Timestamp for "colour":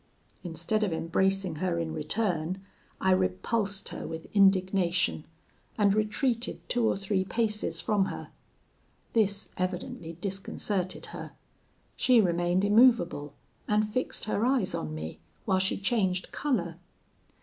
16.31-16.79